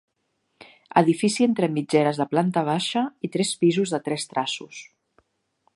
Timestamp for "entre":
1.47-1.69